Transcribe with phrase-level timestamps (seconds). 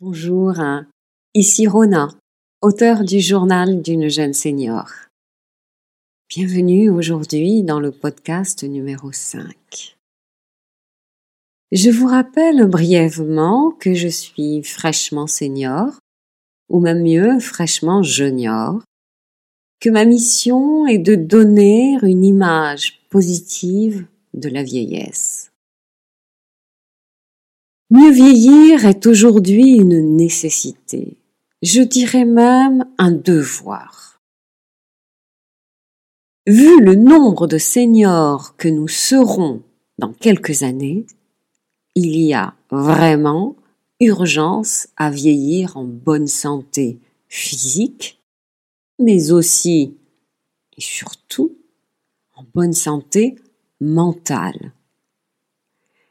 [0.00, 0.54] Bonjour,
[1.34, 2.10] ici Rona,
[2.62, 4.88] auteur du journal d'une jeune senior.
[6.28, 9.96] Bienvenue aujourd'hui dans le podcast numéro 5.
[11.72, 15.98] Je vous rappelle brièvement que je suis fraîchement senior,
[16.68, 18.80] ou même mieux fraîchement junior,
[19.80, 25.47] que ma mission est de donner une image positive de la vieillesse.
[27.90, 31.16] Mieux vieillir est aujourd'hui une nécessité,
[31.62, 34.20] je dirais même un devoir.
[36.46, 39.62] Vu le nombre de seniors que nous serons
[39.96, 41.06] dans quelques années,
[41.94, 43.56] il y a vraiment
[44.00, 48.22] urgence à vieillir en bonne santé physique,
[48.98, 49.96] mais aussi
[50.76, 51.56] et surtout
[52.36, 53.36] en bonne santé
[53.80, 54.72] mentale.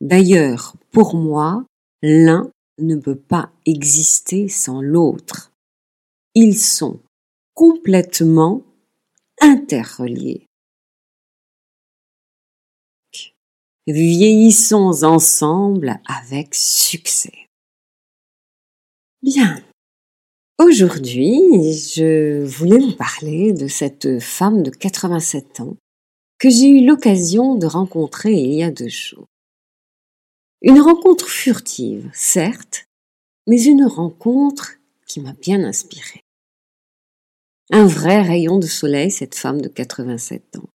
[0.00, 1.64] D'ailleurs, pour moi,
[2.02, 5.52] l'un ne peut pas exister sans l'autre.
[6.34, 7.00] Ils sont
[7.54, 8.62] complètement
[9.40, 10.46] interreliés.
[13.88, 17.46] Vieillissons ensemble avec succès.
[19.22, 19.60] Bien.
[20.60, 25.76] Aujourd'hui, je voulais vous parler de cette femme de 87 ans
[26.38, 29.26] que j'ai eu l'occasion de rencontrer il y a deux jours.
[30.60, 32.88] Une rencontre furtive, certes,
[33.46, 34.74] mais une rencontre
[35.06, 36.24] qui m'a bien inspirée.
[37.70, 40.68] Un vrai rayon de soleil, cette femme de 87 ans.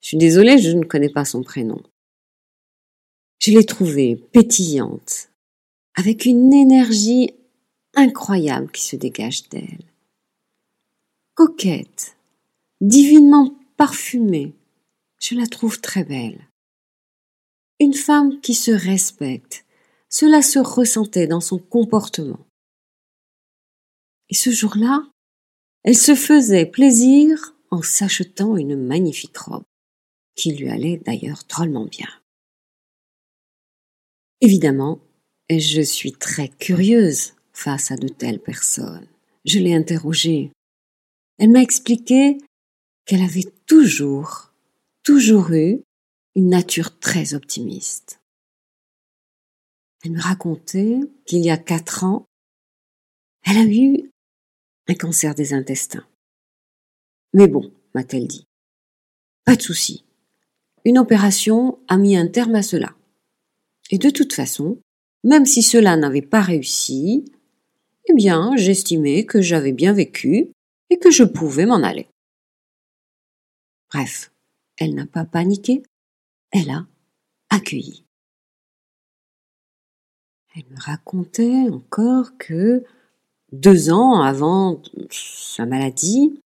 [0.00, 1.82] Je suis désolée, je ne connais pas son prénom.
[3.40, 5.28] Je l'ai trouvée pétillante,
[5.94, 7.34] avec une énergie
[7.94, 9.84] incroyable qui se dégage d'elle.
[11.34, 12.16] Coquette,
[12.80, 14.54] divinement parfumée,
[15.20, 16.45] je la trouve très belle.
[17.78, 19.66] Une femme qui se respecte,
[20.08, 22.46] cela se ressentait dans son comportement.
[24.30, 25.06] Et ce jour-là,
[25.84, 29.64] elle se faisait plaisir en s'achetant une magnifique robe,
[30.34, 32.08] qui lui allait d'ailleurs drôlement bien.
[34.40, 35.00] Évidemment,
[35.50, 39.06] je suis très curieuse face à de telles personnes.
[39.44, 40.50] Je l'ai interrogée.
[41.38, 42.38] Elle m'a expliqué
[43.04, 44.52] qu'elle avait toujours,
[45.02, 45.82] toujours eu
[46.36, 48.20] une nature très optimiste.
[50.04, 52.26] Elle me racontait qu'il y a quatre ans,
[53.42, 54.10] elle a eu
[54.86, 56.06] un cancer des intestins.
[57.32, 58.44] Mais bon, m'a-t-elle dit,
[59.44, 60.04] pas de souci.
[60.84, 62.94] Une opération a mis un terme à cela.
[63.90, 64.78] Et de toute façon,
[65.24, 67.24] même si cela n'avait pas réussi,
[68.08, 70.52] eh bien, j'estimais que j'avais bien vécu
[70.90, 72.08] et que je pouvais m'en aller.
[73.90, 74.32] Bref,
[74.76, 75.82] elle n'a pas paniqué,
[76.56, 76.86] elle a
[77.50, 78.04] accueilli.
[80.54, 82.82] Elle me racontait encore que
[83.52, 84.80] deux ans avant
[85.10, 86.40] sa maladie,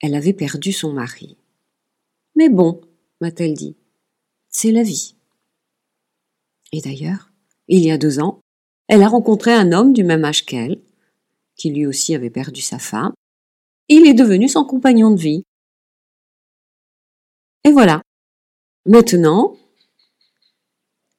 [0.00, 1.36] elle avait perdu son mari.
[2.34, 2.80] Mais bon,
[3.20, 3.76] m'a-t-elle dit,
[4.48, 5.16] c'est la vie.
[6.72, 7.30] Et d'ailleurs,
[7.68, 8.40] il y a deux ans,
[8.88, 10.80] elle a rencontré un homme du même âge qu'elle,
[11.56, 13.12] qui lui aussi avait perdu sa femme,
[13.88, 15.44] il est devenu son compagnon de vie.
[17.64, 18.02] Et voilà,
[18.84, 19.56] Maintenant,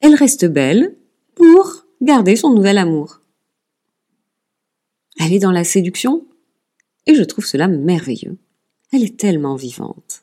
[0.00, 0.96] elle reste belle
[1.34, 3.20] pour garder son nouvel amour.
[5.18, 6.24] Elle est dans la séduction
[7.06, 8.38] et je trouve cela merveilleux.
[8.92, 10.22] Elle est tellement vivante.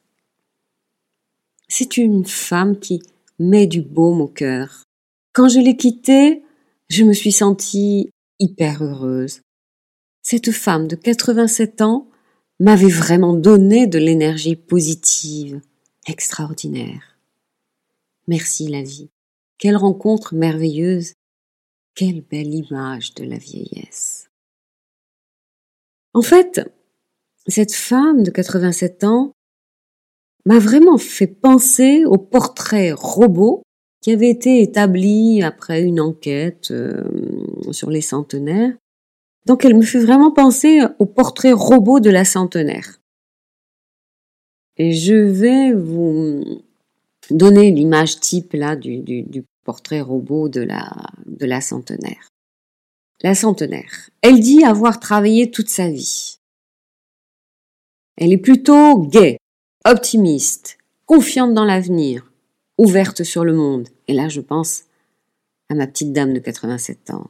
[1.68, 3.02] C'est une femme qui
[3.38, 4.84] met du baume au cœur.
[5.34, 6.42] Quand je l'ai quittée,
[6.90, 8.10] je me suis sentie
[8.40, 9.42] hyper heureuse.
[10.22, 12.08] Cette femme de 87 ans
[12.62, 15.60] m'avait vraiment donné de l'énergie positive,
[16.08, 17.15] extraordinaire.
[18.28, 19.10] Merci la vie.
[19.58, 21.14] Quelle rencontre merveilleuse.
[21.96, 24.30] Quelle belle image de la vieillesse.
[26.14, 26.62] En fait,
[27.48, 29.32] cette femme de 87 ans
[30.46, 33.64] m'a vraiment fait penser au portrait robot
[34.02, 37.04] qui avait été établi après une enquête euh,
[37.72, 38.74] sur les centenaires.
[39.46, 43.00] Donc elle me fait vraiment penser au portrait robot de la centenaire.
[44.78, 46.44] Et je vais vous
[47.30, 50.92] donner l'image type là du, du, portrait robot de la,
[51.26, 52.30] de la centenaire.
[53.22, 54.12] La centenaire.
[54.22, 56.38] Elle dit avoir travaillé toute sa vie.
[58.18, 59.40] Elle est plutôt gaie,
[59.86, 60.78] optimiste,
[61.08, 62.32] confiante dans l'avenir,
[62.78, 63.88] ouverte sur le monde.
[64.08, 64.84] Et là, je pense
[65.70, 67.28] à ma petite dame de 87 ans.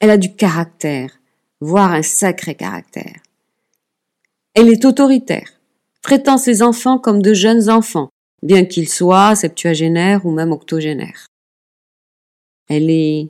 [0.00, 1.20] Elle a du caractère,
[1.60, 3.20] voire un sacré caractère.
[4.54, 5.50] Elle est autoritaire,
[6.00, 8.10] traitant ses enfants comme de jeunes enfants,
[8.44, 11.26] bien qu'il soit septuagénaire ou même octogénaire.
[12.68, 13.28] Elle est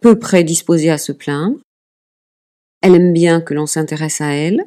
[0.00, 1.58] peu prédisposée à se plaindre.
[2.82, 4.64] Elle aime bien que l'on s'intéresse à elle.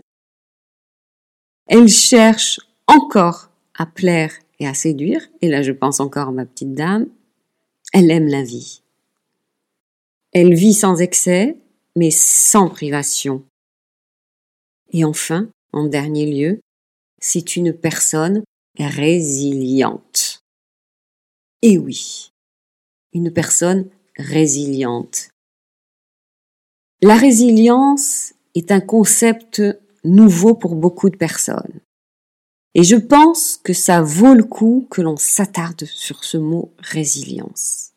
[1.67, 5.21] Elle cherche encore à plaire et à séduire.
[5.41, 7.07] Et là, je pense encore à ma petite dame.
[7.93, 8.81] Elle aime la vie.
[10.33, 11.55] Elle vit sans excès,
[11.95, 13.43] mais sans privation.
[14.91, 16.59] Et enfin, en dernier lieu,
[17.19, 18.43] c'est une personne
[18.79, 20.43] résiliente.
[21.61, 22.31] Et oui,
[23.13, 25.29] une personne résiliente.
[27.01, 29.61] La résilience est un concept
[30.03, 31.79] nouveau pour beaucoup de personnes.
[32.73, 37.91] Et je pense que ça vaut le coup que l'on s'attarde sur ce mot résilience.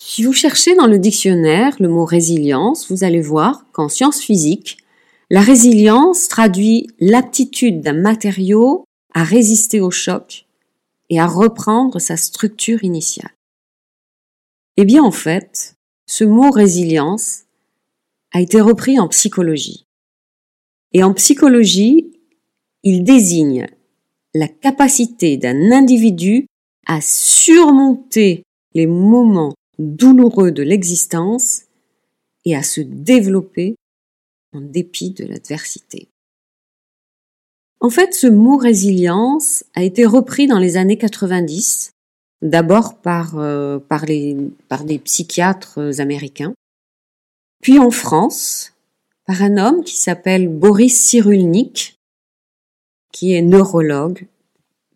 [0.00, 4.78] Si vous cherchez dans le dictionnaire le mot résilience, vous allez voir qu'en sciences physiques,
[5.30, 8.84] la résilience traduit l'aptitude d'un matériau
[9.14, 10.46] à résister au choc
[11.10, 13.32] et à reprendre sa structure initiale.
[14.76, 15.74] Eh bien, en fait,
[16.06, 17.44] ce mot résilience
[18.32, 19.86] a été repris en psychologie.
[20.92, 22.12] Et en psychologie,
[22.82, 23.66] il désigne
[24.34, 26.46] la capacité d'un individu
[26.86, 28.44] à surmonter
[28.74, 31.62] les moments douloureux de l'existence
[32.44, 33.76] et à se développer
[34.52, 36.08] en dépit de l'adversité.
[37.80, 41.92] En fait, ce mot résilience a été repris dans les années 90,
[42.42, 46.54] d'abord par, euh, par, des psychiatres américains,
[47.62, 48.72] puis en France,
[49.26, 51.98] par un homme qui s'appelle Boris Cyrulnik,
[53.12, 54.26] qui est neurologue,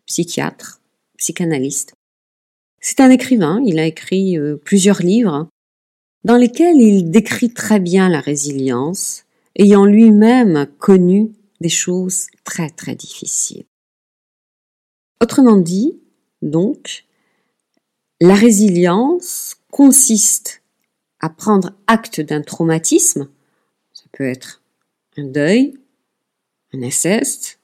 [0.05, 0.81] psychiatre,
[1.17, 1.93] psychanalyste.
[2.81, 5.47] C'est un écrivain, il a écrit euh, plusieurs livres
[6.25, 9.25] dans lesquels il décrit très bien la résilience,
[9.57, 11.31] ayant lui-même connu
[11.69, 13.65] choses très très difficiles.
[15.21, 15.99] Autrement dit,
[16.41, 17.05] donc,
[18.19, 20.61] la résilience consiste
[21.19, 23.29] à prendre acte d'un traumatisme,
[23.93, 24.61] ça peut être
[25.15, 25.77] un deuil,
[26.73, 27.59] un inceste,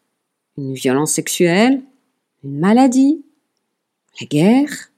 [0.58, 1.82] une violence sexuelle,
[2.44, 3.26] une maladie,
[4.22, 4.92] la guerre,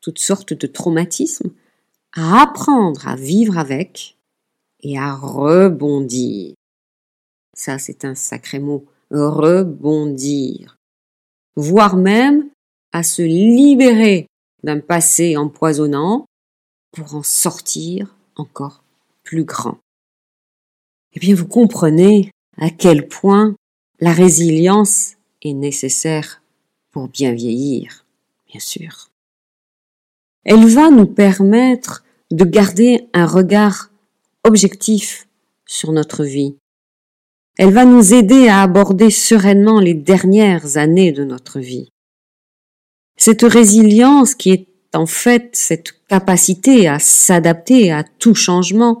[0.00, 1.50] toutes sortes de traumatismes,
[2.12, 4.16] à apprendre à vivre avec
[4.80, 6.55] et à rebondir.
[7.56, 8.84] Ça, c'est un sacré mot.
[9.10, 10.76] Rebondir.
[11.56, 12.50] Voire même
[12.92, 14.26] à se libérer
[14.62, 16.26] d'un passé empoisonnant
[16.92, 18.82] pour en sortir encore
[19.22, 19.78] plus grand.
[21.14, 23.54] Eh bien, vous comprenez à quel point
[24.00, 26.42] la résilience est nécessaire
[26.90, 28.04] pour bien vieillir,
[28.48, 29.08] bien sûr.
[30.44, 33.90] Elle va nous permettre de garder un regard
[34.44, 35.26] objectif
[35.64, 36.56] sur notre vie.
[37.58, 41.88] Elle va nous aider à aborder sereinement les dernières années de notre vie.
[43.16, 49.00] Cette résilience qui est en fait cette capacité à s'adapter à tout changement,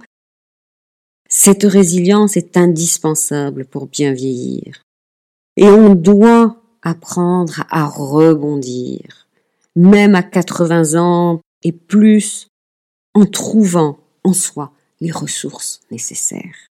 [1.28, 4.82] cette résilience est indispensable pour bien vieillir.
[5.56, 9.26] Et on doit apprendre à rebondir,
[9.74, 12.48] même à 80 ans et plus,
[13.14, 16.68] en trouvant en soi les ressources nécessaires.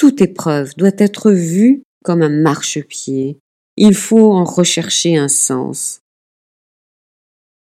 [0.00, 3.38] Toute épreuve doit être vue comme un marchepied.
[3.76, 6.00] Il faut en rechercher un sens.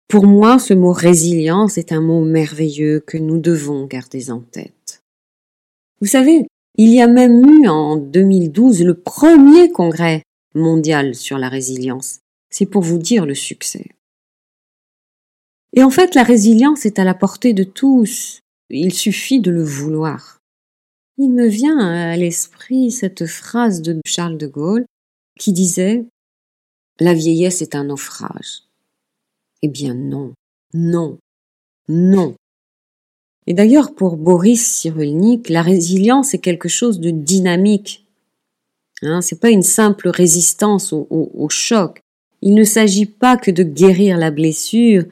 [0.07, 5.03] Pour moi, ce mot résilience est un mot merveilleux que nous devons garder en tête.
[6.03, 6.47] Vous savez,
[6.77, 10.23] il y a même eu en 2012 le premier congrès
[10.55, 12.19] mondial sur la résilience.
[12.51, 13.87] C'est pour vous dire le succès.
[15.73, 18.41] Et en fait, la résilience est à la portée de tous.
[18.69, 20.40] Il suffit de le vouloir.
[21.19, 24.87] Il me vient à l'esprit cette phrase de Charles de Gaulle
[25.39, 26.05] qui disait
[26.99, 28.65] La vieillesse est un naufrage.
[29.63, 30.33] Eh bien non,
[30.73, 31.19] non,
[31.89, 32.35] non.
[33.47, 38.07] Et d'ailleurs, pour Boris Cyrulnik, la résilience est quelque chose de dynamique.
[39.03, 42.01] Hein, c'est pas une simple résistance au choc.
[42.43, 45.05] Il ne s'agit pas que de guérir la blessure,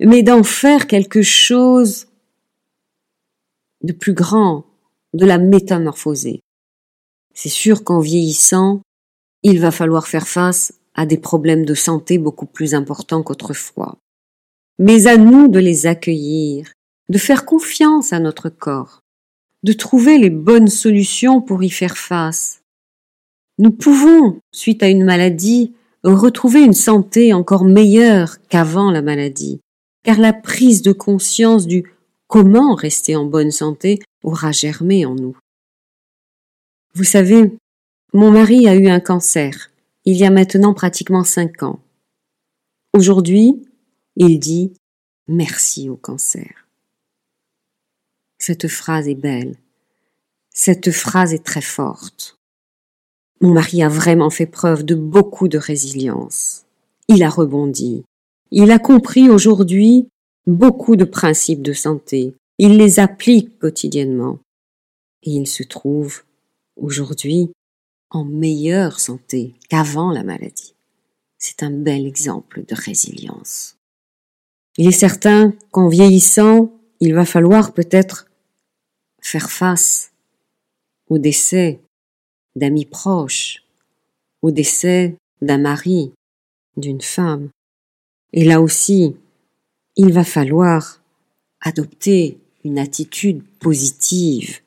[0.00, 2.06] mais d'en faire quelque chose
[3.82, 4.64] de plus grand,
[5.14, 6.40] de la métamorphoser.
[7.34, 8.82] C'est sûr qu'en vieillissant,
[9.42, 13.96] il va falloir faire face à des problèmes de santé beaucoup plus importants qu'autrefois.
[14.78, 16.72] Mais à nous de les accueillir,
[17.08, 19.00] de faire confiance à notre corps,
[19.62, 22.62] de trouver les bonnes solutions pour y faire face.
[23.58, 29.60] Nous pouvons, suite à une maladie, retrouver une santé encore meilleure qu'avant la maladie,
[30.02, 31.92] car la prise de conscience du
[32.26, 35.36] comment rester en bonne santé aura germé en nous.
[36.94, 37.52] Vous savez,
[38.12, 39.70] mon mari a eu un cancer,
[40.04, 41.80] il y a maintenant pratiquement cinq ans.
[42.92, 43.62] Aujourd'hui,
[44.16, 44.72] il dit
[45.28, 46.66] merci au cancer.
[48.38, 49.56] Cette phrase est belle.
[50.52, 52.36] Cette phrase est très forte.
[53.40, 56.64] Mon mari a vraiment fait preuve de beaucoup de résilience.
[57.08, 58.04] Il a rebondi.
[58.50, 60.08] Il a compris aujourd'hui
[60.46, 62.34] beaucoup de principes de santé.
[62.62, 64.38] Il les applique quotidiennement.
[65.22, 66.24] Et il se trouve
[66.76, 67.52] aujourd'hui
[68.10, 70.74] en meilleure santé qu'avant la maladie.
[71.38, 73.78] C'est un bel exemple de résilience.
[74.76, 78.26] Il est certain qu'en vieillissant, il va falloir peut-être
[79.22, 80.12] faire face
[81.08, 81.80] au décès
[82.56, 83.64] d'amis proches,
[84.42, 86.12] au décès d'un mari,
[86.76, 87.48] d'une femme.
[88.34, 89.16] Et là aussi,
[89.96, 91.00] il va falloir
[91.62, 94.60] adopter une attitude positive,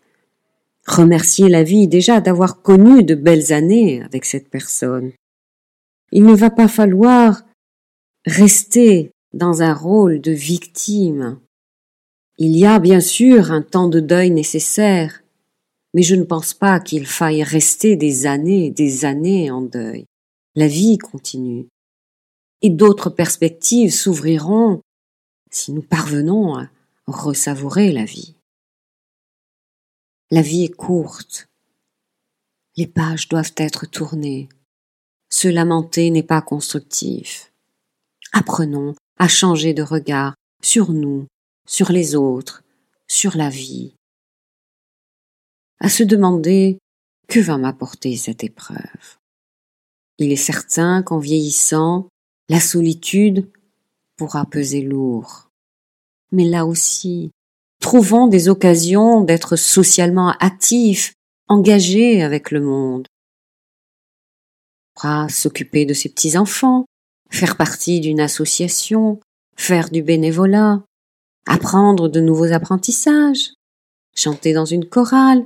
[0.85, 5.11] remercier la vie déjà d'avoir connu de belles années avec cette personne.
[6.11, 7.43] Il ne va pas falloir
[8.25, 11.39] rester dans un rôle de victime.
[12.37, 15.23] Il y a bien sûr un temps de deuil nécessaire,
[15.93, 20.05] mais je ne pense pas qu'il faille rester des années des années en deuil.
[20.55, 21.67] La vie continue.
[22.61, 24.81] Et d'autres perspectives s'ouvriront
[25.51, 26.67] si nous parvenons à
[27.07, 28.35] ressavourer la vie.
[30.31, 31.47] La vie est courte.
[32.75, 34.49] Les pages doivent être tournées.
[35.29, 37.51] Se lamenter n'est pas constructif.
[38.31, 41.27] Apprenons à changer de regard sur nous,
[41.67, 42.63] sur les autres,
[43.07, 43.95] sur la vie.
[45.79, 46.79] À se demander
[47.27, 49.19] que va m'apporter cette épreuve?
[50.17, 52.07] Il est certain qu'en vieillissant,
[52.49, 53.51] la solitude
[54.15, 55.49] pourra peser lourd.
[56.33, 57.31] Mais là aussi,
[57.79, 61.13] trouvons des occasions d'être socialement actifs,
[61.47, 63.07] engagés avec le monde.
[65.29, 66.85] S'occuper de ses petits-enfants,
[67.29, 69.19] faire partie d'une association,
[69.57, 70.81] faire du bénévolat,
[71.45, 73.51] apprendre de nouveaux apprentissages,
[74.15, 75.45] chanter dans une chorale,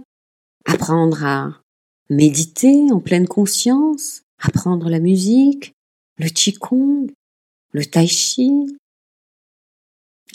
[0.66, 1.62] apprendre à
[2.10, 5.74] méditer en pleine conscience, apprendre la musique,
[6.18, 7.08] le qigong,
[7.72, 8.78] le tai chi,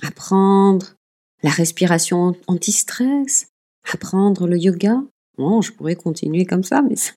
[0.03, 0.95] apprendre
[1.43, 3.49] la respiration anti-stress,
[3.93, 5.03] apprendre le yoga.
[5.37, 7.15] Bon, je pourrais continuer comme ça, mais c'est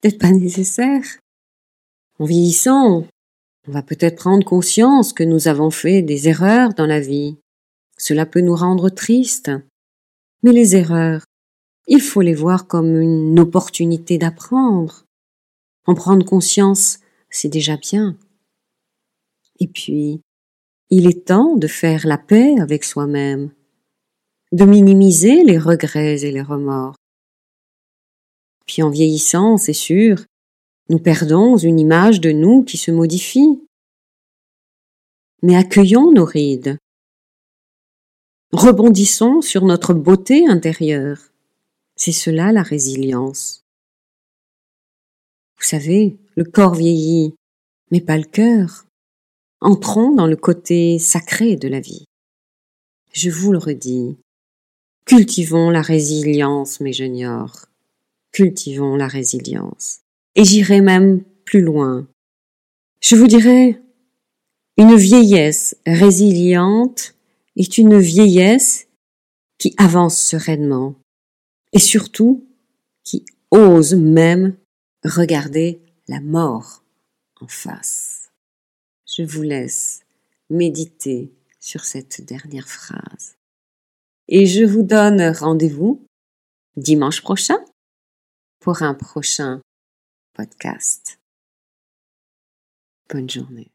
[0.00, 1.04] peut-être pas nécessaire.
[2.18, 3.06] En vieillissant,
[3.66, 7.36] on va peut-être prendre conscience que nous avons fait des erreurs dans la vie.
[7.96, 9.50] Cela peut nous rendre tristes.
[10.42, 11.24] Mais les erreurs,
[11.86, 15.04] il faut les voir comme une opportunité d'apprendre.
[15.86, 16.98] En prendre conscience,
[17.30, 18.16] c'est déjà bien.
[19.60, 20.20] Et puis,
[20.90, 23.50] il est temps de faire la paix avec soi-même,
[24.52, 26.96] de minimiser les regrets et les remords.
[28.66, 30.24] Puis en vieillissant, c'est sûr,
[30.88, 33.62] nous perdons une image de nous qui se modifie.
[35.42, 36.78] Mais accueillons nos rides.
[38.52, 41.18] Rebondissons sur notre beauté intérieure.
[41.96, 43.64] C'est cela la résilience.
[45.58, 47.34] Vous savez, le corps vieillit,
[47.90, 48.87] mais pas le cœur.
[49.60, 52.04] Entrons dans le côté sacré de la vie.
[53.12, 54.16] Je vous le redis,
[55.04, 57.66] cultivons la résilience, mes juniors.
[58.30, 60.00] Cultivons la résilience
[60.36, 62.06] et j'irai même plus loin.
[63.00, 63.82] Je vous dirais,
[64.76, 67.16] une vieillesse résiliente
[67.56, 68.86] est une vieillesse
[69.58, 70.94] qui avance sereinement
[71.72, 72.46] et surtout
[73.02, 74.56] qui ose même
[75.04, 76.84] regarder la mort
[77.40, 78.27] en face.
[79.16, 80.04] Je vous laisse
[80.50, 83.36] méditer sur cette dernière phrase.
[84.28, 86.06] Et je vous donne rendez-vous
[86.76, 87.58] dimanche prochain
[88.60, 89.62] pour un prochain
[90.34, 91.18] podcast.
[93.08, 93.70] Bonne journée.